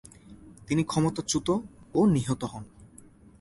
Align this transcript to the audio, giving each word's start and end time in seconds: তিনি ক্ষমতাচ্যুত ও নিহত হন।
তিনি 0.67 0.83
ক্ষমতাচ্যুত 0.83 1.47
ও 1.95 1.99
নিহত 2.05 2.41
হন। 2.43 2.63